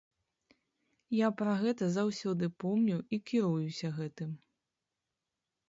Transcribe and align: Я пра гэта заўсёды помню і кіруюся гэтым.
Я 1.15 1.27
пра 1.41 1.53
гэта 1.63 1.83
заўсёды 1.99 2.49
помню 2.65 2.97
і 3.15 3.21
кіруюся 3.33 3.87
гэтым. 4.01 4.31